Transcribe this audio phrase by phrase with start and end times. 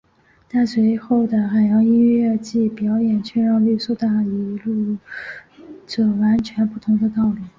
[0.49, 7.37] 但是随后的海洋音乐季表演却让苏打绿走向一条完全不同的道路。